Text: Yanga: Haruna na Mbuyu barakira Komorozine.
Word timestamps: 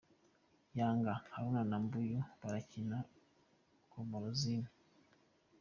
Yanga: 0.77 1.13
Haruna 1.31 1.61
na 1.69 1.77
Mbuyu 1.83 2.19
barakira 2.39 2.97
Komorozine. 3.91 4.69